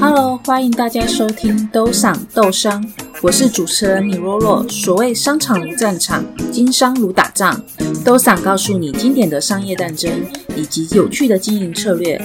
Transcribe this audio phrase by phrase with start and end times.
[0.00, 2.82] Hello，欢迎大家收听都赏豆商，
[3.20, 4.66] 我是主持人米洛洛。
[4.66, 7.62] 所谓商场如战场，经商如打仗，
[8.02, 10.10] 都赏告诉你经典的商业战争
[10.56, 12.18] 以及有趣的经营策略，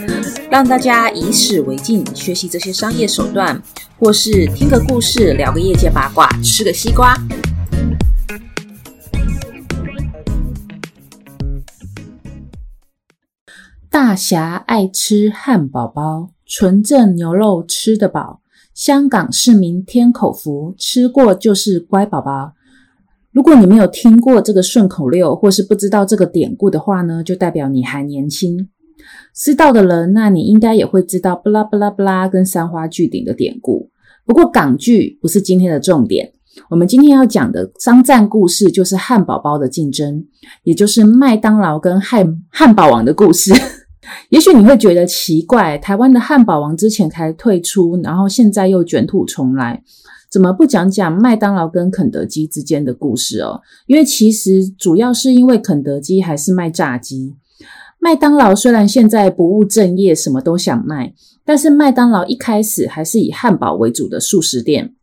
[0.50, 3.62] 让大家以史为镜，学习这些商业手段，
[4.00, 7.14] 或是听个故事，聊个业界八卦，吃个西瓜。
[13.90, 16.35] 大侠爱吃汉堡包。
[16.46, 18.42] 纯正牛肉吃得饱，
[18.74, 22.54] 香港市民添口福，吃过就是乖宝宝。
[23.32, 28.70] 如果你没有听过这个顺口溜，或是不知道这个典故的话呢，就代表你还年轻。
[29.34, 33.90] 知道的人，那你应该也会知道“不拉不拉不拉”跟三花聚顶的典故。
[34.26, 36.32] 不过港剧不是今天的重点，
[36.70, 40.26] 我们今天要讲的商战故事就是汉堡包的竞争，
[40.64, 43.54] 也就是麦当劳跟汉汉堡王的故事。
[44.30, 49.84] 也许你会觉得奇怪，台湾的汉堡王之前才退出，然后现在又卷土重来，
[50.30, 53.62] 怎么不讲讲麦当劳跟肯德基之间的故事哦？
[53.88, 57.36] 因为其实主要是因为肯德基还是卖炸鸡，
[58.00, 64.94] 麦当劳虽然现在不务正业，什么都想卖，但是麦当劳一开始还是以汉堡为主的速食店，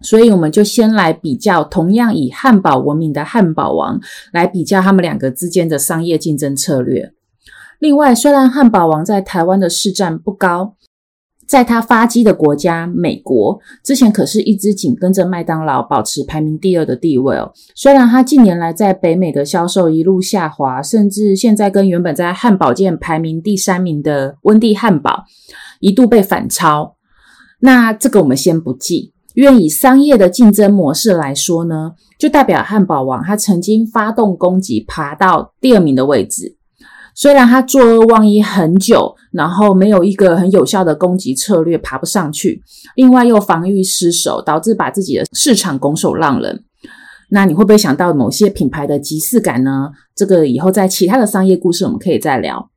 [0.00, 4.00] 所以我们就先来比较同样以汉堡闻名的汉堡王，
[4.32, 7.12] 来比较他们两个之间的商业竞争策略。
[7.80, 10.76] 另外，虽然汉堡王在台湾的市占不高，
[11.46, 17.50] 在它发迹的国家美国，之前可是一直紧跟着麦当劳保持排名第二的地位哦。
[17.74, 25.24] 虽然它近年来在北美的销售一路下滑，甚至现在跟原本在汉堡界排名第三名的温蒂汉堡
[25.80, 26.96] 一度被反超，
[27.60, 36.58] 那这个我们先不计，因为以商业的竞争模式来说呢，就代表汉堡王它曾经发动攻击，爬到第二名的位置。
[37.14, 42.62] 虽然他坐二望一很久，然后没有一个很有效的攻击策略，爬不上去。
[42.96, 46.64] 另外又防御失守，导致把自己的市场拱手让人。
[47.30, 49.90] 那你会不会想到某些品牌的即视感呢？
[50.16, 52.70] 这个以后在其他的商业故事我们可以再聊。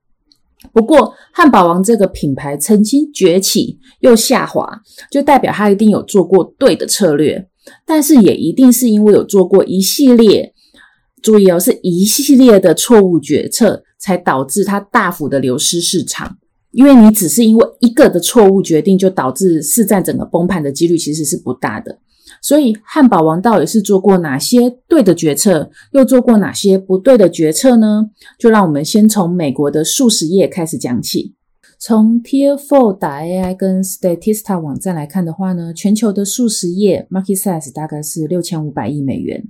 [0.72, 7.47] 不过汉堡王这个品牌曾经崛起又下滑，就代表他一定有做过对的策略，
[7.85, 10.53] 但是也一定是因为有做过一系列，
[11.22, 13.83] 注意哦，是一系列的错误决策。
[14.03, 16.38] 才导致它大幅的流失市场，
[16.72, 22.00] 因为你只是因为一个的错误决定，就导致市占整个崩盘的几率其实是不大的。
[22.41, 28.09] 所以汉堡王到底是做过哪些对的决策，又做过哪些不对的决策呢？
[28.38, 31.35] 就让我们先从美国的速食业开始讲起。
[31.80, 39.47] 从 Tier Four 打 AI 跟 Statista 网站来看的话呢，全球的速食业 Market Size 大概是六千五百亿美元。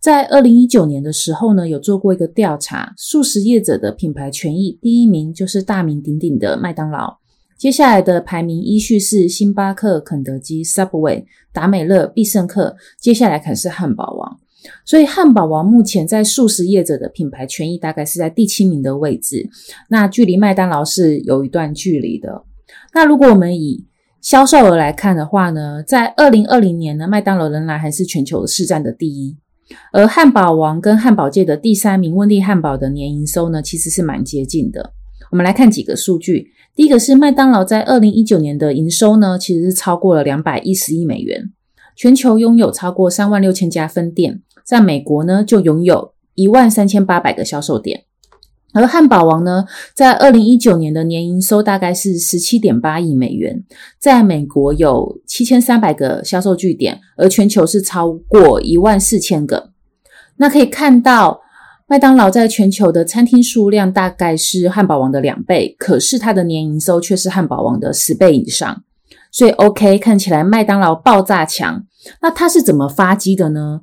[0.00, 7.18] 在二零一九年的时候呢，有做过一个调查，素食业者的品牌权益第一名就是大名鼎鼎的麦当劳，
[7.58, 14.38] 接下来的排名依序是星巴克、肯德基、Subway、达美乐、必胜客，接下来可是汉堡王。
[14.84, 19.48] 所以汉堡王目前在素食业者的品牌权益大概是在第七名的位置，
[19.88, 22.42] 那距离麦当劳是有一段距离的。
[22.92, 23.86] 那如果我们以
[24.20, 29.36] 销售额来看的话呢，在二零二零年呢，麦当劳仍然还是全球市占的第一。
[29.92, 34.92] 而汉堡王跟汉堡界的第三名温蒂汉堡的年营收呢，其实是蛮接近的。
[35.30, 36.52] 我们来看几个数据。
[36.74, 41.50] 第一个是麦当劳在二零一九年的营收呢，其实是超过了两百一十亿美元。
[41.96, 48.04] 全球拥有超过三万六千家分店，在美国呢就拥有一万三千八百个销售点。
[48.78, 53.64] 而汉堡王呢，在二零一九年的年营收大概是十七点八亿美元，
[53.98, 59.70] 在美国有七千三百个销售据点，而全球是超过一万四千个。
[60.36, 61.40] 那可以看到，
[61.88, 68.84] 麦当劳在全球的餐厅数量大概是汉堡王的两倍，可是它的年营收却是汉堡王的十倍以上。
[69.32, 71.84] 所以，OK，看起来麦当劳爆炸强。
[72.22, 73.80] 那它是怎么发迹的呢？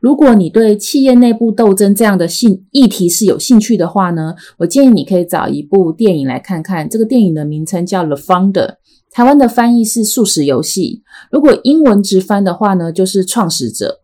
[0.00, 6.88] 如果你对企业内部斗争这样的兴议题是有兴趣的话呢，我建议你可以找一部电影来看看。
[6.88, 8.66] 这个电影的名称叫《The Founder》，
[9.10, 11.02] 台湾的翻译是《速食游戏》。
[11.30, 14.00] 如果英文直翻的话呢，就是《创始者》。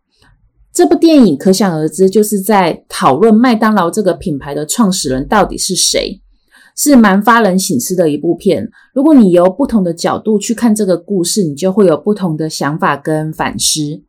[0.73, 6.21] 这部电影可想而知，就是在讨论麦当劳这个品牌的创始人到底是谁，
[6.75, 8.69] 是蛮发人省思的一部片。
[8.93, 14.03] 如果你由不同的角度去看这个故事，你就会有不同的想法跟反思。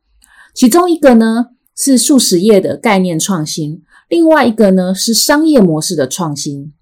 [0.52, 6.72] 其中一个呢，是数十页的概念创新，另外一个呢是商业模式的创新。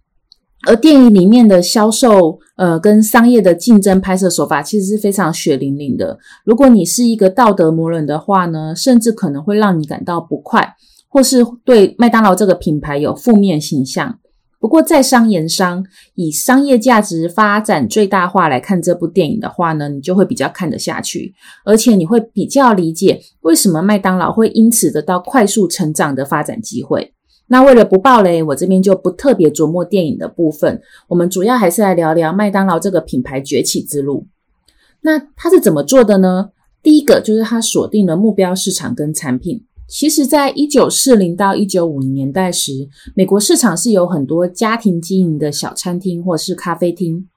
[0.67, 6.19] 而电影里面的销售，呃，跟商业的竞争拍摄手法其实是非常血淋淋的。
[6.45, 10.75] 如果你是一个道德魔人的话呢，甚至可能会让你感到不快，
[11.09, 14.19] 或是对麦当劳这个品牌有负面形象。
[14.65, 15.85] 不过在商言商，
[16.15, 21.35] 以商业价值发展最大化来看这部电影的话呢，你就会比较看得下去，
[21.67, 27.13] 而且你会比较理解为什么麦当劳会因此得到快速成长的发展机会。
[27.49, 34.27] 那为了不爆雷，我这边就不特别琢磨电影的部分，我们主要还是来聊聊麦当劳这个品牌崛起之路。
[35.03, 36.53] 那它是怎么做的呢？
[36.83, 39.67] 第一个就是它锁定了目标市场跟产品。
[39.87, 47.29] 其实，在一九四零到一九五零年代时，美国市场是有很多家庭经营的小餐厅或是咖啡厅。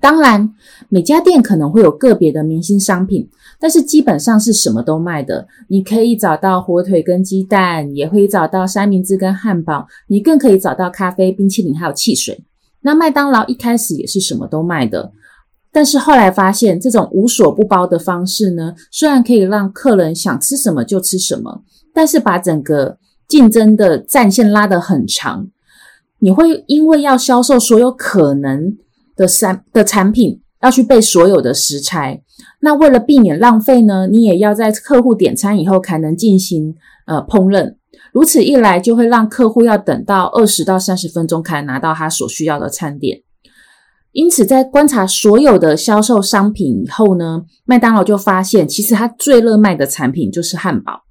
[0.00, 0.54] 当然，
[0.88, 3.28] 每家店可能会有个别的明星商品，
[3.58, 5.46] 但是基本上是什么都卖的。
[5.68, 12.44] 你可以找到火腿跟鸡蛋，也可以找到三明治跟汉堡，你更可以找到咖啡、冰淇淋还有汽水。
[12.82, 15.12] 那麦当劳一开始也是什么都卖的。
[15.72, 21.62] 但是后来发现，这种无所不包的方式呢，虽然可以让客人想吃什么就吃什么，
[21.94, 25.48] 但是把整个竞争的战线拉得很长。
[26.18, 28.76] 你会因为要销售所有可能
[29.16, 32.22] 的产的产品，要去备所有的食材。
[32.60, 36.74] 那为了避免浪费呢，你也要在客户点餐以后才能进行
[37.06, 37.76] 呃烹饪。
[38.12, 43.22] 如此一来，就会让客户要等到二十到三十分钟才拿到他所需要的餐点。
[44.12, 51.04] 因此，在观察所有的销售商品以后呢，麦当劳就发现，其实它最热卖的产品就是汉堡。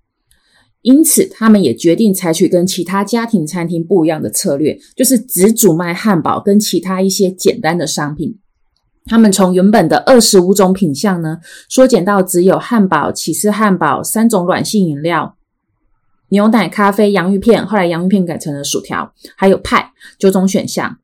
[0.83, 8.37] 因此，他们也决定采取跟其他家庭餐厅不一样的策略，就是只主卖汉堡跟其他一些简单的商品。
[9.05, 11.39] 他们从原本的二十五种品项呢，
[11.69, 15.35] 缩减到只有汉堡、起司汉堡、三种软性饮料、
[16.29, 17.65] 牛奶、咖啡、洋芋片。
[17.65, 20.97] 后来，洋芋片改成了薯条，还有派，九种选项。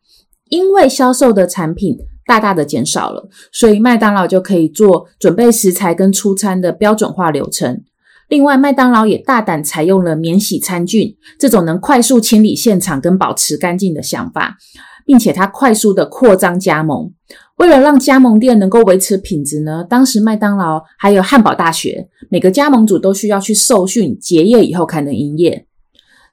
[0.49, 7.83] 因为销售的产品大大的减少了，所以麦当劳就可以做准备食材跟出餐的标准化流程。
[8.27, 14.57] 另外，麦当劳也大胆采用了免洗餐具这种能快速清理现场跟保持干净的想法，
[15.05, 17.09] 并且它快速的扩张加盟。
[17.55, 25.65] 为了让加盟店能够维持品质呢，当时麦当劳还有汉堡大学，每个加盟主都需要去受训，结业以后才能营业。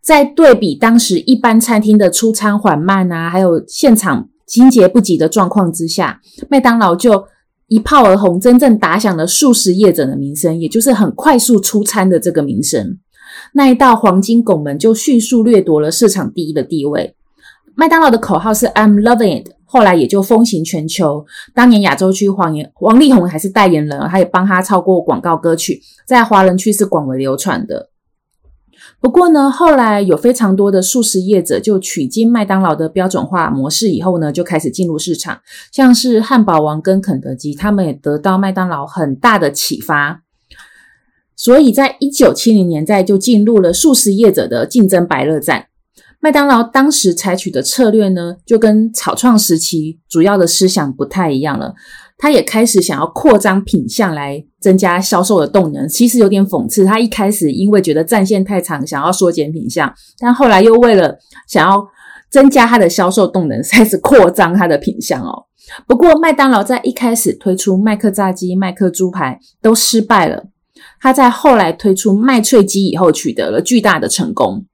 [0.05, 6.21] 在对比当时一般餐厅的出餐缓慢啊，还有现场清洁不及的状况之下，
[6.51, 7.25] 麦当劳就
[7.69, 12.99] 一炮而红，真正打响了速食业者的名声，也就是很快速出餐的这个名声。
[13.55, 17.17] 那一道黄金拱门就迅速掠夺了市场第一的地位。
[17.75, 21.25] 麦当劳的口号是 "I'm loving it"，后来也就风行全球。
[21.55, 27.89] 当年亚洲区黄言王力宏还是代言人，他也帮他唱过广告歌曲，在华人区是广为流传的。
[29.01, 35.41] 不过呢，后来有非常多的素食业者就取经麦当劳的标准化模式以后呢，就开始进入市场，
[35.73, 40.23] 像是汉堡王跟肯德基，他们也得到麦当劳很大的启发。
[41.37, 45.67] 所以在一九七零年代就进入了素食业者的竞争白热战。
[46.21, 51.75] 麦当劳当时采取的策略呢，就跟草创时期主要的思想不太一样了。
[52.17, 56.85] 他也开始想要扩张品项来增加销售的动能，其实有点讽刺。
[56.85, 61.19] 他一开始因为觉得战线太长，想要缩减品项，但后来又为了
[61.49, 61.85] 想要
[62.31, 65.45] 增加他的销售动能，开始扩张他的品项哦。
[65.87, 70.45] 不过麦当劳在一开始推出麦克炸鸡、麦克猪排都失败了，
[71.01, 74.65] 他在后来推出麦脆鸡以后取得了巨大的成功。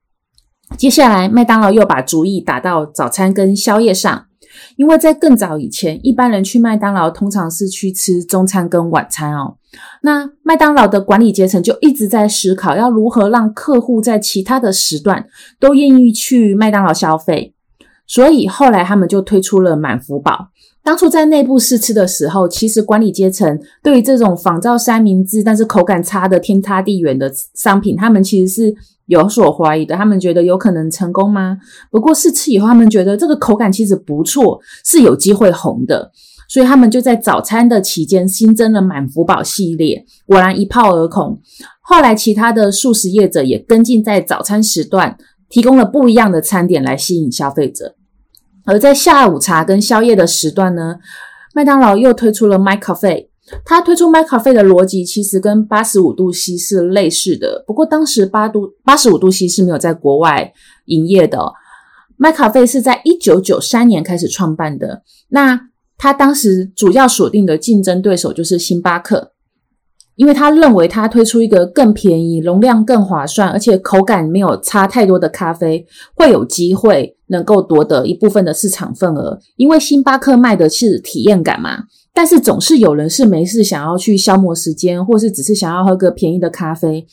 [0.77, 4.27] 接下来麦当劳又把主意打到早餐跟宵夜上。
[4.75, 9.57] 因为在更早以前，一般人去麦当劳通常是去吃中餐跟晚餐哦。
[10.03, 15.25] 那麦当劳的管理阶层就一直在思考，要如何让客户在其他的时段
[15.59, 17.53] 都愿意去麦当劳消费。
[18.07, 20.49] 所以后来他们就推出了满福堡。
[20.83, 28.75] 当初在内部试吃的时候，其实管理阶层对于这种仿造三明治但是口感差的天差地远的商品，他们其实是。
[29.11, 31.57] 有所怀疑的，他们觉得有可能成功吗？
[31.91, 36.09] 不过试吃以后，他们觉得这个口感其实不错，是有机会红的，
[36.47, 41.41] 所以他们就在早餐的期间新增了满福宝系列，果然一炮而红。
[41.81, 45.17] 后来其他的素食业者也跟进，在早餐时段
[45.49, 47.95] 提供了不一样的餐点来吸引消费者，
[48.63, 50.95] 而在下午茶跟宵夜的时段呢，
[51.53, 53.30] 麦当劳又推出了 McCafe。
[53.65, 60.53] 他推出麦咖啡的逻辑其实跟八十五度 C 是类似的，不过当时八度八十五度 C 是没有在国外
[60.85, 61.53] 营业的。
[62.17, 69.31] 麦咖啡是在一九九三年开始创办的，那他当时主要锁定的竞争对手就是星巴克。
[70.15, 79.39] 因为他认为他推出一个更便宜、容量更划算，而且口感没有差太多的咖啡，会有机会能够夺得一部分的市场份额。
[79.55, 87.05] 因为星巴克卖的是体验感嘛，但是总是有人是没事想要去消磨时间，或是只是想要喝个便宜的咖啡，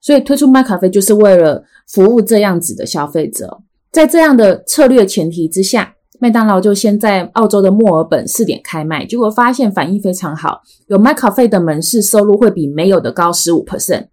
[0.00, 3.62] 所以推出麦咖啡就是为了服务这样子的消费者。
[3.92, 14.06] 在这样的策略前提之下，麦当劳就先在澳洲的墨尔本试点开卖，结果发现反应非常好，有麦咖啡的门市收入会比没有的高十五 percent。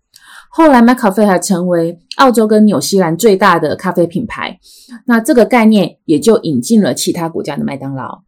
[0.50, 4.58] 后来 McCafé 还成为澳洲跟纽西兰最大的咖啡品牌，
[5.06, 8.24] 那这个概念也就引进了其他国家的麦当劳。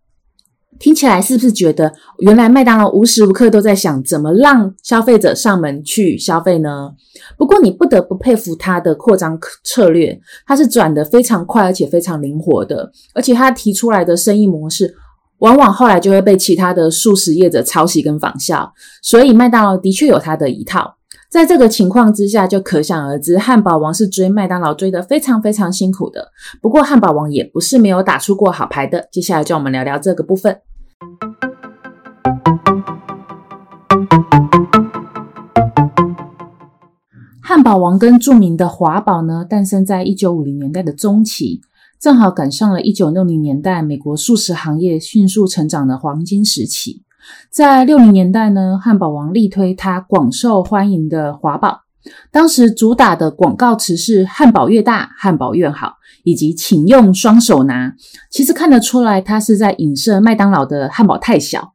[0.80, 6.92] 听起来是不是觉得原来麦当劳无时无刻都在想怎么让消费者上门去消费呢？
[7.38, 14.96] 不过你不得不佩服它的扩张策略，它是转得非常快而且非常灵活的，而且它提出来的生意模式，
[15.40, 20.96] 往往后来就会被其他的素食业者抄袭跟仿效，所以麦当劳的确有它的一套。
[21.30, 26.32] 在这个情况之下，就可想而知，汉堡王是追麦当劳追得非常非常辛苦的。
[26.60, 29.08] 不过汉堡王也不是没有打出过好牌的。
[29.12, 30.60] 接下来就我们聊聊这个部分。
[37.44, 41.62] 汉堡王跟著名的华堡呢，诞生在一九五零年代的中期，
[42.00, 47.04] 正好赶上了一九六零年代美国速食行业迅速成长的黄金时期。
[47.50, 51.82] 在六零年代呢，汉堡王力推他广受欢迎的华堡，
[52.32, 57.94] 当时主打的广告词是“汉堡越大，汉堡越好”，以及“请用双手拿”。
[58.32, 61.74] 其实看得出来，他是在影射麦当劳的汉堡太小。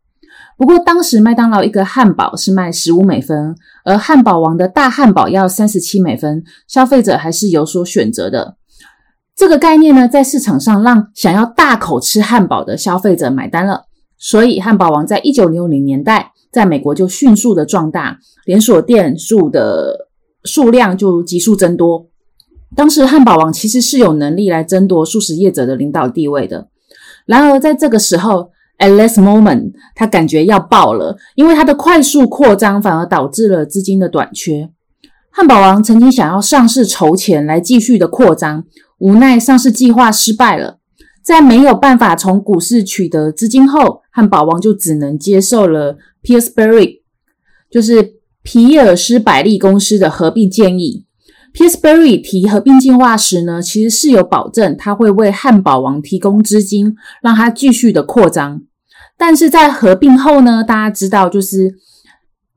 [0.57, 8.57] 不过当时麦当劳一个汉堡是卖十五美分，而汉堡王的大汉堡要三十七美分，消费者还是有所选择的。
[9.35, 13.87] 这个概念呢，在市场上让想要大口吃汉堡的消费者买单了。
[14.19, 20.09] 所以，汉堡王在一九六零年代在美国就迅速的壮大，连锁店数的
[20.45, 22.07] 数量就急速增多。
[22.75, 26.69] 当时，汉堡王其实是有能力来争夺素食业者的领导地位的。
[27.27, 34.71] 然而，在这个时候，at this moment，他感觉要爆了，因为他的快速扩张反而导致了资金的短缺。
[35.31, 38.65] 汉堡王曾经想要上市筹钱来继续的扩张，
[38.99, 40.79] 无奈上市计划失败了。
[41.23, 47.01] 在没有办法从股市取得资金后，汉堡王就只能接受了 Pillsbury，
[47.69, 51.05] 就是皮尔斯百利公司的合并建议。
[51.53, 58.63] Pillsbury 提合并计划时呢，其实是有保证他会为汉堡王提供资金，让他继续的扩张。
[59.19, 61.75] 但是在合并后呢，大家知道，就是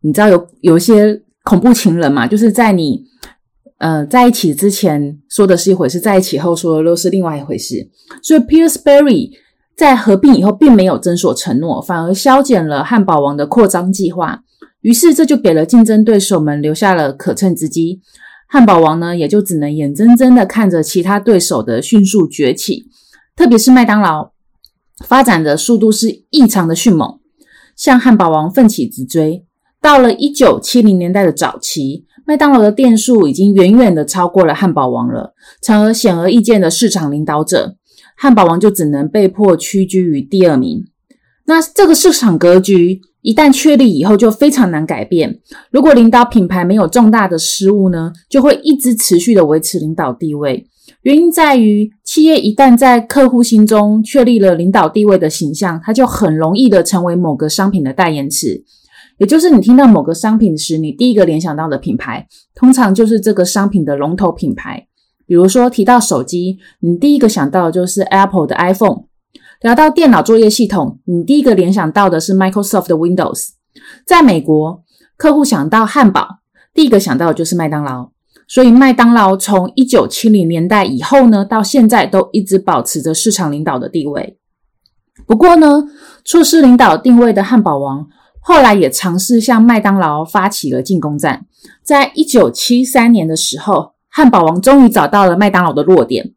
[0.01, 3.03] 你知道有有些恐怖情人嘛，就是在你。
[3.79, 7.87] 呃，在一起之前说的是一回事，在一起后说的又是另外一回事。
[8.23, 9.29] 所以，Pillsbury
[9.77, 14.41] 在合并以后并没有遵守承诺，反而削减了汉堡王的扩张计划。
[14.81, 18.01] 于是，这就给了竞争对手们留下了可乘之机。
[18.47, 22.87] 汉堡王呢，也就只能眼睁睁的看着其他对手的迅速崛起，
[23.35, 24.31] 特别是麦当劳
[25.05, 27.19] 发展的速度是异常的迅猛，
[27.75, 29.45] 向汉堡王奋起直追。
[29.79, 37.75] 到了一九七零年代的早期，麦当劳的店数已经远远的超过了汉堡王了，成为显而易见的市场领导者。
[38.17, 40.83] 汉堡王就只能被迫屈居于第二名。
[41.45, 45.39] 那这个市场格局一旦确立以后，就非常难改变。
[45.71, 50.67] 如果领导品牌没有重大的失误呢，就会一直持续的维持领导地位。
[51.03, 58.63] 原因在于，企业一旦在客户心中确立了领导地位的形象，它就很容易的成为某个商品的代言词。
[59.17, 64.87] 也就是你听到某个商品时，你第一个联想到的品牌，通常就是这个商品的龙头品牌。
[65.27, 69.03] 比如说提到手机，你第一个想到的就是 Apple 的 iPhone；
[69.61, 73.49] 聊到电脑作业系统，你第一个联想到的是 Microsoft 的 Windows。
[74.05, 74.83] 在美国，
[75.17, 76.39] 客户想到汉堡，
[76.73, 78.09] 第一个想到的就是麦当劳。
[78.47, 84.37] 所以麦当劳从一九七零年代以后呢，到现在都一直保持着市场领导的地位。
[85.25, 85.83] 不过呢，
[86.23, 88.07] 错失领导定位的汉堡王。
[88.39, 91.45] 后来也尝试向麦当劳发起了进攻战。
[91.83, 96.33] 在一九七三年的时候，汉堡王终于找到了麦当劳的弱点，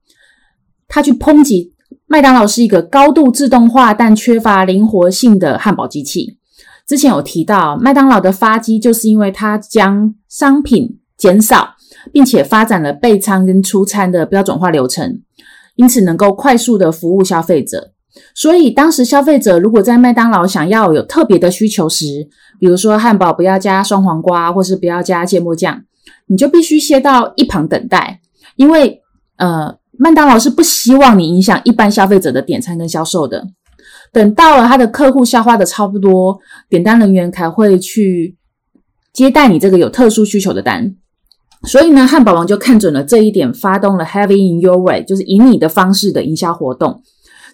[0.87, 1.73] 他去抨击
[2.07, 6.37] 麦当劳是一个高度自动化但缺乏灵活性的汉堡机器。
[6.87, 11.71] 之前有提到，麦当劳的发迹就是因为它将商品减少，
[12.13, 15.23] 并且发展了备餐跟出餐的标准化流程，
[15.77, 17.93] 因此能够快速的服务消费者。
[18.35, 25.81] 所以，当时消费者如果在麦当劳想要有特别的需求时，比如说汉堡不要加双黄瓜，或是不要加芥末酱，
[26.31, 28.21] 你就必须先到一旁等待，
[28.55, 29.03] 因为
[29.37, 33.45] 呃，麦当劳是不希望你影响一般消费者的点餐跟销售的。
[34.13, 38.37] 等到了他的客户消化的差不多，点单人员才会去
[39.13, 40.95] 接待你这个有特殊需求的单。
[41.65, 47.03] 所以呢，汉堡王就看准了这一点，发动了 Heavy it in your way，就是以你的方式的营销活动。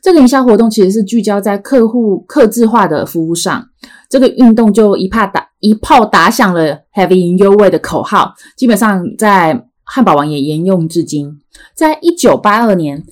[0.07, 3.67] 这个营销活动其实是聚焦在客户客制化的服务上，
[4.09, 11.41] 这个运动就一炮打一炮打响了 “heavy it in your way” 的口号，基本上在汉堡王也沿用至今。
[11.75, 13.03] 在一九八二年，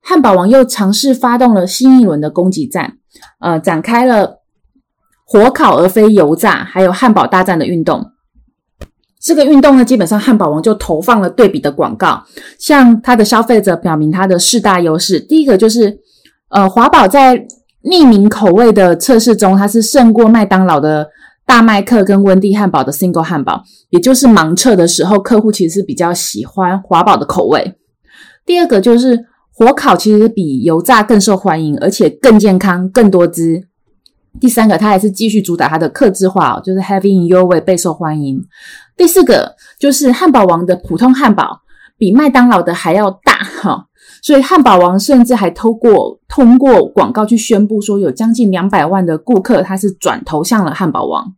[0.00, 2.96] 汉堡王又尝试发动了新一轮的攻击战，
[3.40, 4.38] 呃，展开了
[5.26, 8.12] 火烤而非油炸，还有汉堡大战的运动。
[9.20, 12.24] 这个运动呢，基本上汉堡王就投放了对比的广告，
[12.58, 15.20] 向他的消费者表明他的四大优势。
[15.20, 15.98] 第一个就是，
[16.50, 17.46] 呃，华宝在
[17.84, 21.08] 匿名口味的测试中，它是胜过麦当劳的
[21.46, 27.74] 大麦克跟温蒂汉堡的 Single 汉堡，也就是盲测的时候，客户其实是比较喜欢华宝的口味。
[28.44, 33.64] 第二个就是火烤其实比油炸更受欢迎，而且更健康、更多汁。
[34.40, 38.44] 第三个，它还是继续主打它的客制化，就是 Have in your way 备受欢迎。
[38.96, 41.62] 第四个就是汉堡王的普通汉堡
[41.96, 43.87] 比麦当劳的还要大哈，
[44.22, 51.34] 所以汉堡王甚至还透过通过广告去宣布说，有将近两百万的顾客他是转投向了汉堡王。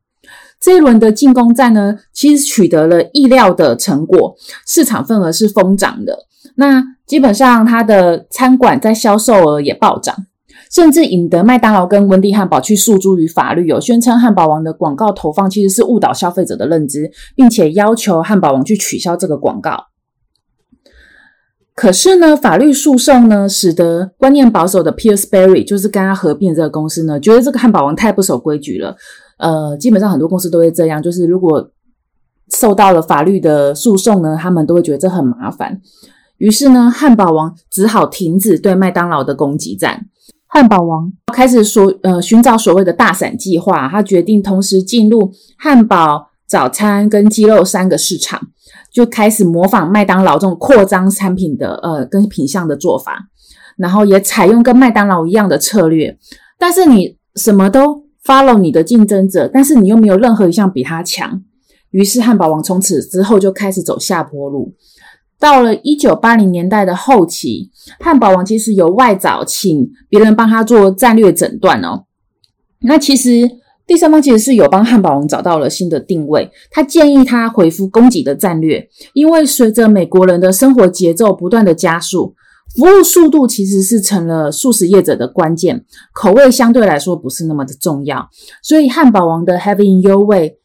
[0.60, 4.34] 这一轮的进攻战呢，其实取得了意料的成果，
[4.66, 6.18] 市场份额是疯涨的。
[6.56, 10.14] 那基本上它的餐馆在销售额也暴涨。
[10.70, 19.86] 甚至引得麦当劳跟温蒂汉堡去诉诸于法律，有宣称汉堡王的广告投放其实是误导消费者的认知，并且要求汉堡王去取消这个广告。
[21.80, 28.94] 可是呢，法律诉讼呢，使得观念保守的 Pillsbury 就是跟他合并这个公司呢，觉得这个汉堡王太不守规矩了。
[29.38, 31.70] 呃，基本上很多公司都会这样，就是如果
[32.54, 35.80] 受到了法律的诉讼呢，他们都会觉得这很麻烦。
[36.36, 40.04] 于是呢，汉堡王只好停止对麦当劳的攻击战。
[40.48, 48.38] 汉堡王开始所呃寻找所谓的大伞计划，他决定同时进入汉堡、早餐跟鸡肉三个市场，
[48.92, 53.28] 就开始模仿麦当劳这种扩张产品的呃跟品相的做法，
[53.76, 56.18] 然后也采用跟麦当劳一样的策略。
[56.58, 61.42] 但是你什么都 follow 你的竞争者，但是你又没有任何一项比他强，
[61.90, 64.74] 于是汉堡王从此之后就开始走下坡路。
[65.38, 72.04] 到了一九八零年代的后期，汉堡王其实由外找，请别人帮他做战略诊断哦。
[72.82, 73.50] 那其实
[73.90, 82.36] 第三方其实是有帮汉堡王找到了新的定位，他建议他恢复供给的战略，因为随着美国人的生活节奏不断的加速，
[82.76, 88.30] 服务速度其实是成了素食业者的关键，口味相对来说不是那么的重要，
[88.62, 90.58] 所以汉堡王的 Have in your way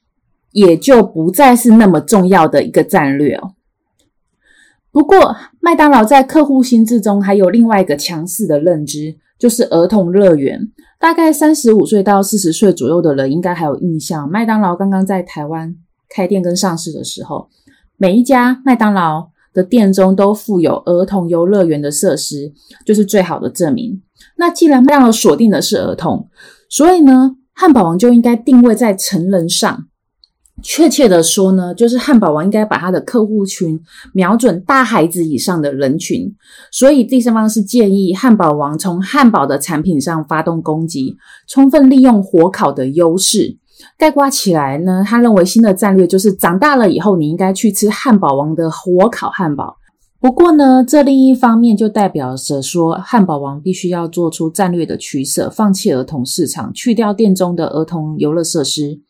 [0.51, 3.53] 也就不再是那么重要的一个战略哦。
[4.91, 10.71] 不过，麦当劳在客户心智中还有另外一个强势的认知，就是儿童乐园。
[10.99, 15.75] 大概三十五岁到四十岁左右的人应该还有印象，麦当劳刚刚在台湾
[16.09, 17.49] 开店跟上市的时候，
[17.97, 22.51] 每一家麦当劳的店中都附有儿童游乐园的设施，
[22.85, 24.01] 就是最好的证明。
[24.37, 26.27] 那既然麦当劳锁定的是儿童，
[26.69, 29.87] 所以呢，汉堡王就应该定位在成人上。
[30.63, 33.79] 确切的说呢，就是汉堡王应该把他的客户群
[34.13, 36.33] 瞄准大孩子以上的人群，
[36.71, 43.57] 所以第三方是建议汉堡王从汉堡的产品上发动攻击，充分利用火烤的优势。
[43.97, 49.75] 概括起来呢，他认为新的战略就是长大了以后你应该去吃汉堡王的火烤汉堡。
[50.21, 59.01] 不过呢，这另一方面就代表着说，汉堡王必须要做出战略的取舍，放弃儿童市场，去掉店中的儿童游乐设施。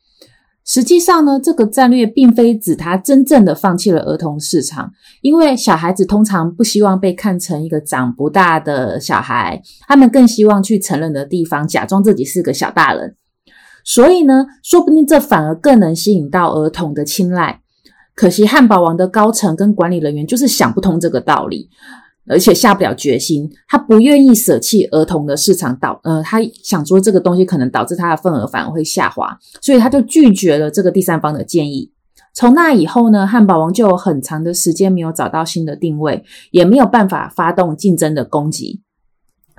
[0.65, 13.15] 实际上呢，这个战略并非指他真正的放弃了儿童市场，因为小孩子通常不希望被看成一个长不大的小孩，他们更希望去成人的地方假装自己是个小大人。
[13.83, 17.61] 所以呢，说不定这反而更能吸引到儿童的青睐。
[18.15, 21.69] 可惜汉堡王的高层跟管理人员就是想不通这个道理。
[22.27, 31.91] 而且下不了决心，他不愿意舍弃儿童的市场导，呃，他想说这个东西可能导致他的份额反而会下滑，所以他就拒绝了这个第三方的建议。
[32.33, 38.81] 从那以后呢，汉堡王就有很长的时间没有找到新的定位，也没有办法发动竞争的攻击，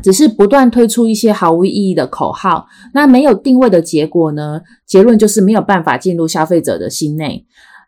[0.02, 2.66] 只是不断推出一些毫无意义的口号。
[2.92, 4.60] 那没有定位的结果呢？
[4.84, 7.46] 结论就是没有办法进入消费者的心内。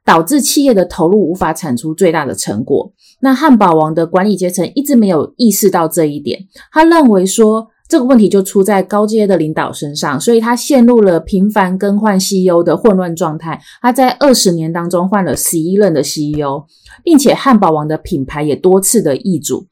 [0.09, 2.91] 导致企业的投入无法产出最大的成果。
[3.21, 13.61] 那汉堡王的管理阶层一直没有意识到这一点，他认为说这个问题就出在高阶的领导身上，所以他陷入了频繁更换 CEO 的混乱状态。
[13.83, 16.65] 他在二十年当中换了十一任的 CEO，
[17.05, 19.67] 并且汉堡王的品牌也多次的易主。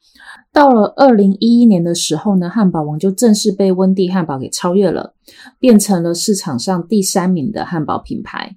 [0.53, 5.15] 到了二零一一年的时候呢，汉堡王就正式被温蒂汉堡给超越了，
[5.59, 8.55] 变成了市场上第三名的汉堡品牌。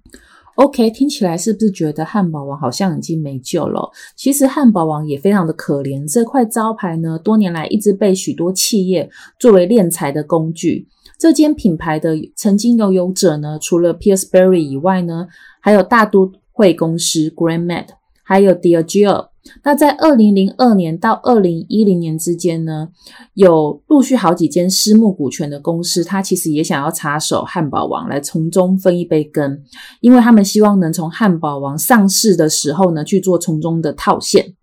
[0.57, 3.91] OK，听起来是不是觉得汉堡王好像已经没救了？
[4.15, 9.09] 其实汉堡王也非常的可怜，这块招牌呢，多年来一直被许多企业
[9.39, 10.87] 作为敛财的工具。
[11.19, 15.29] 这间品牌的曾经拥有者呢，除了 Pillsbury 以外呢，
[15.61, 17.87] 还有大都会公司 Grand Mat，
[18.23, 19.30] 还有 Diageo
[19.63, 22.89] 那在二零零二年到二零一零年之间呢，
[23.35, 29.63] 有陆续好几间私募股权的公司，它其实也想要插手汉堡王，来从中分一杯羹，
[30.01, 34.55] 因为他们希望能从汉堡王上市的时候呢，去做从中的套现。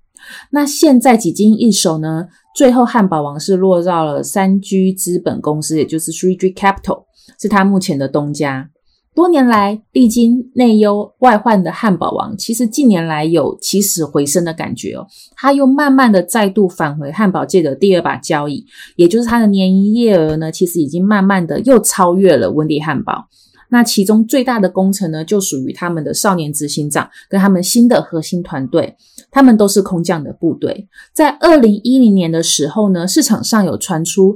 [0.51, 7.05] 那现在几经易手呢，最后汉堡王是落到了三居资本公司，也就是 Three G Capital，
[7.39, 8.69] 是他目前的东家。
[9.17, 15.07] 多年来历经内忧外患的汉堡王，其实近年来有起死回生的感觉哦。
[15.35, 18.63] 他又慢慢的再度返回汉堡界的第二把交椅，
[18.95, 23.25] 也就是他的年营业额呢，其实已经慢慢的又超越了温蒂汉堡。
[23.69, 28.95] 那其中最大的功臣呢，就属于他们的少年执行长跟他们新的核心团队，
[29.31, 30.87] 他们都是空降的部队。
[31.11, 34.35] 在二零一零年的时候呢，市场上有传出。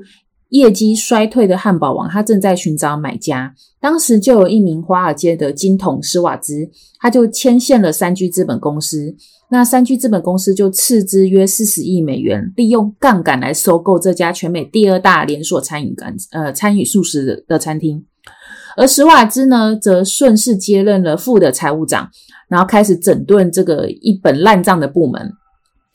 [0.52, 3.54] 业绩衰退的汉堡王，他正在寻找买家。
[3.80, 9.16] 当时就有一名华尔街的金童施瓦兹，他就牵线了三居资本公司。
[9.50, 18.06] 那三居资本公司就斥资约四十亿美元，利用杠杆来收购这家全美第二大连锁餐饮馆，呃，餐饮素食的的餐厅。
[18.78, 22.10] 而施瓦兹呢，则顺势接任了副的财务长，
[22.50, 25.32] 然后开始整顿这个一本烂账的部门。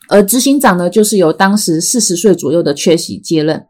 [0.09, 3.67] 而执行长呢，就是由当时四十岁左右的缺席接任。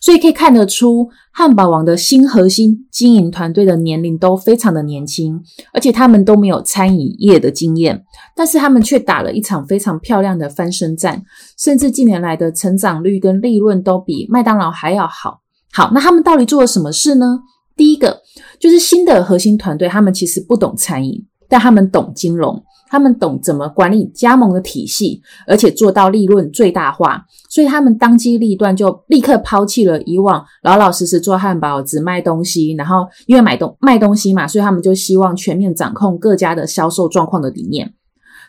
[0.00, 8.02] 所以可以看得出，汉堡王的新核心经营团队的年龄都非常的年轻，而且他们都没有餐饮业的经验，
[8.34, 11.22] 但是他们却打了一场非常漂亮的翻身战，
[11.58, 15.40] 甚至近年来的成长率跟利润都比麦当劳还要好。
[15.72, 17.40] 好，那他们到底做了什么事呢？
[17.76, 18.22] 第一个
[18.58, 22.64] 就是新的核心团队，他们其实不懂餐饮，但他们懂金融。
[22.90, 37.94] 他们懂怎么管理加盟的体系，而且做到利润最大化，所以他们当机立断，就立刻抛弃了以往老老实实做汉堡只卖东西，然后因为买东卖东西嘛，所以他们就希望全面掌控各家的销售状况的理念。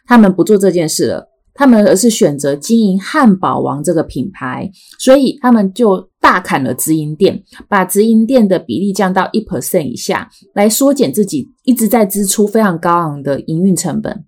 [0.08, 1.28] 他们不做这件事了。
[1.54, 14.24] 他们而是选择经营汉堡王这个品牌，所以他们就大砍了直营店，把直营店的比例降到一 percent 以下，来缩减自己一直在支出非常高昂的营运成本。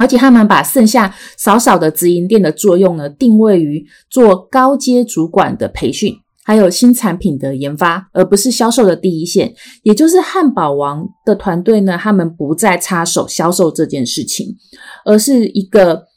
[0.00, 9.54] 而且他们把剩下少少的直营店的作用呢，定位于做高阶主管的培训，还有新产品的研发，而不是销售的第一线。
[9.82, 14.56] 也就是汉堡王的团队呢，他们不再插手销售这件事情，
[15.04, 16.08] 而是一个。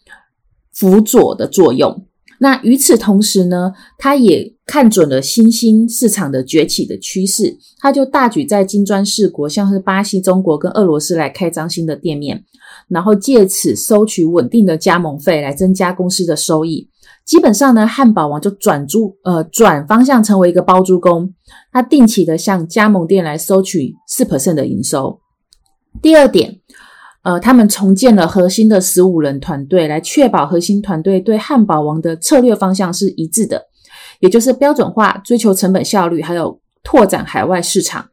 [0.76, 2.08] 辅佐的作用。
[2.40, 12.44] 那与此同时呢，他也看准了新兴市场的崛起的趋势，他就大举在金砖四国，像是巴西、中国跟俄罗斯来开张新的店面，
[12.88, 16.90] 然后借此收取稳定的加盟费，来增加公司的收益。
[17.26, 21.34] 基本上呢，汉堡王就转租呃转方向成为一个包租公，
[21.72, 25.20] 他定期的向加盟店来收取四 percent 的营收。
[26.02, 26.60] 第二点。
[27.24, 33.64] 呃，他们重建了核心的十五人团队，来确保核心团队对汉堡王的策略方向是一致的，
[34.20, 38.06] 也就是标准化、追求成本效率，还有拓展海外市场。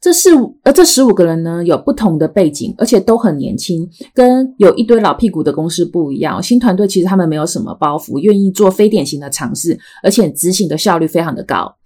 [0.00, 0.30] 这是
[0.62, 6.42] 而这十五个人呢，有不同的背景，而且都很年轻，跟有一堆老屁股的公司不一样。
[6.42, 11.76] 新团队其实他们没有什么包袱，愿意做非典型的尝试，而且执行的效率非常的高。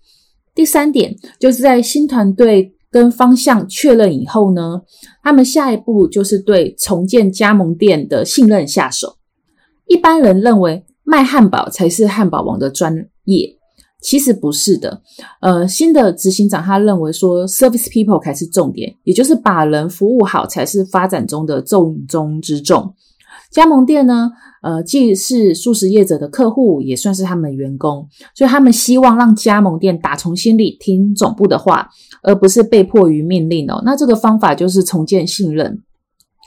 [0.54, 2.74] 第三点就是在新团队。
[2.92, 4.82] 跟方向确认以后呢，
[5.22, 9.16] 他们下一步就是对重建加盟店的信任下手。
[9.86, 12.92] 一般人认为卖汉堡才是汉堡王的专
[13.26, 13.59] 业，
[14.02, 15.02] 其实不是的。
[15.40, 22.94] 呃，新的执行长他认为说，service people 才是重点，也就是把人服务好才是发展中的重中之重。
[23.50, 24.30] 加盟店呢，
[24.62, 31.88] 呃，既是素食业者的客户，也算是他们员工，所以他们希望让加盟店打从心里听总部的话，
[32.22, 33.82] 而不是被迫于命令哦。
[33.84, 35.82] 那这个方法就是重建信任，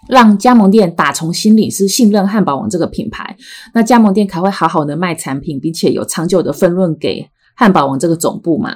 [0.07, 3.35] 让加盟店打从心里是信任汉堡王这个品牌，
[3.73, 8.75] 那加盟店才会好好的卖产品，并且有长久的分润给汉堡王这个总部嘛。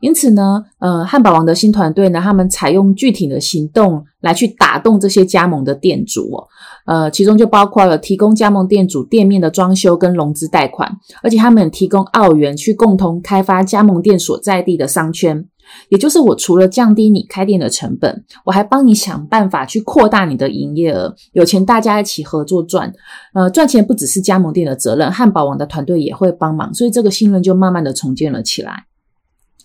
[0.00, 6.46] 因此呢，呃，汉堡王的新团队呢，他们采用具体的行动来去打动这些加盟的店主哦，
[6.84, 15.42] 呃，其中就包括了提供加盟店主店面的装修跟融资贷款，而且他们提供澳元去共同开发加盟店所在地的商圈，
[15.88, 22.92] 也就是我除了降低你开店的成本，我还帮你想办法去扩大你的营业额，有钱大家一起合作赚，
[23.34, 28.86] 呃，赚钱不只是加盟店的责任，汉堡王的团队也会帮忙，所以这个信任就慢慢的重建了起来。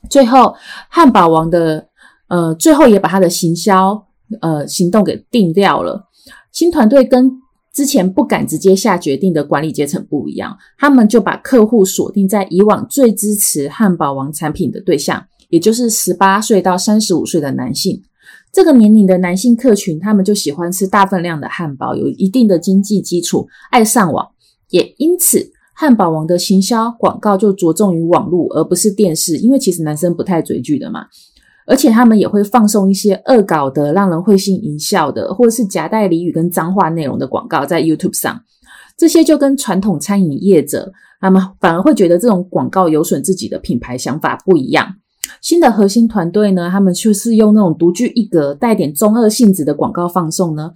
[0.09, 0.55] 最后，
[0.89, 1.87] 汉堡王的
[2.27, 4.07] 呃，最后也把他的行销
[4.41, 6.07] 呃行动给定掉了。
[6.51, 7.31] 新团队跟
[7.73, 18.01] 之前不敢直接下决定的管理阶层不一样，他们就把客户锁定在以往最支持汉堡王产品的对象，也就是十八岁到三十五岁的男性。
[18.51, 24.27] 这个年龄的男性客群，他们就喜欢吃大分量的汉堡，有一定的经济基础，爱上网。
[24.69, 31.05] 也因此，汉堡王的行销广告就着重于网络，而不是电视，因为其实男生不太追剧的嘛。
[31.67, 38.41] 而且他们也会放送一些恶搞的、让人会心一笑的，或者是夹带俚语跟脏话内容的广告在 YouTube 上。
[38.97, 44.95] 这些就跟传统餐饮业者，他们反而会觉得这种广告有损自己的品牌想法不一样。
[45.41, 50.71] 新的核心团队呢，他们就是用那种独具一格、带点中二性质的广告放送呢，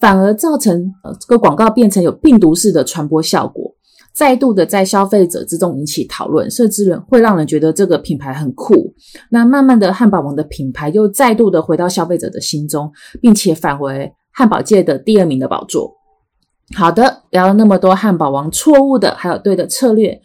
[0.00, 3.74] 反而造成呃这个广告变成有病毒式的传播效果，
[4.14, 8.94] 再度的在消费者之中引起讨论，甚至会让人觉得这个品牌很酷。
[9.30, 15.94] 那慢慢的，汉堡王的品牌又再度的回到消费者的心中，并且返回汉堡界的第二名的宝座。
[16.76, 20.20] 好的，聊了那么多汉堡王错误的，还有对的策略，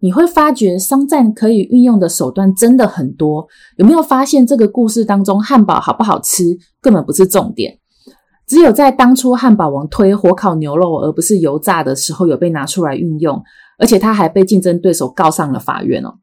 [0.00, 3.46] 你会发觉商战可以运用的手段真的很多。
[3.76, 7.78] 有没有发现这个故事当中，汉堡好不好吃根本不是重点，
[8.46, 13.42] 只有在当初汉堡王推火烤牛肉而不是油炸的时候有被拿出来运用，
[13.78, 16.14] 而且他还被竞争对手告上了法院哦。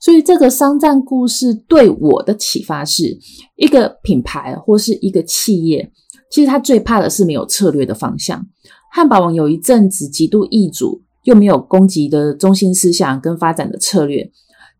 [0.00, 3.16] 所以这个商战故事对我的启发是，
[3.56, 5.92] 一个品牌或是一个企业，
[6.30, 8.44] 其实他最怕的是没有策略的方向。
[8.90, 14.30] 汉堡王有一阵子极度易主，又没有攻击的中心思想跟发展的策略，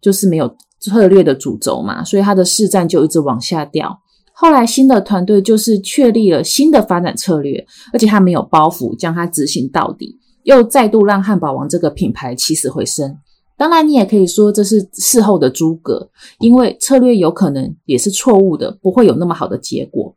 [0.01, 4.01] 就是没有策略的主轴嘛，所以它的市占就一直往下掉。
[4.33, 13.19] 后来新的团队就是确立了新的发展策略，而且他没有包袱，将它执行到底，又再度让汉堡王这个品牌起死回生。
[13.59, 16.09] 当然，你也可以说这是事后的诸葛，
[16.39, 20.15] 因为策略有可能也是错误的，不会有那么好的结果。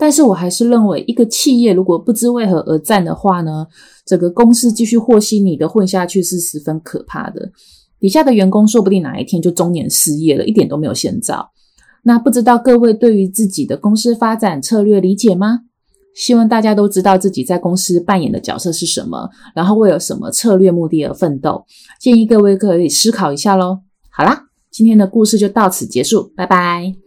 [0.00, 3.66] 但是我还是认为，一个企业如果不知为何而战的话呢，
[4.06, 7.52] 整个公司继续和稀泥的混下去是十分可怕的。
[8.00, 11.50] 底下的员工说不定哪一天就中年失业了，一点都没有先兆。
[12.02, 15.58] 那不知道各位对于自己的公司发展策略理解吗？
[16.14, 21.66] 希望大家都知道自己在公司扮演的角色是什么，然后为了什么策略目的而奋斗。
[22.00, 23.80] 建议各位可以思考一下喽。
[24.10, 26.99] 好啦，今天的故事就到此结束，拜拜。